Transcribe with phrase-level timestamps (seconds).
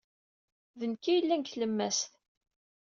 [0.79, 2.11] D nekk ay yellan deg tlemmast.